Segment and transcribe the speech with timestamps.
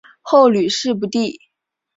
[0.23, 1.39] 后屡试不第。